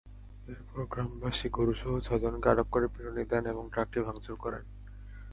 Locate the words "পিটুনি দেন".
2.87-3.43